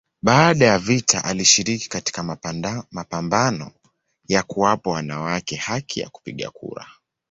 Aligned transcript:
Baada 0.21 0.65
ya 0.65 0.79
vita 0.79 1.23
alishiriki 1.23 1.89
katika 1.89 2.37
mapambano 2.93 3.71
ya 4.27 4.43
kuwapa 4.43 4.89
wanawake 4.89 5.55
haki 5.55 5.99
ya 5.99 6.09
kupiga 6.09 6.49
kura. 6.51 6.87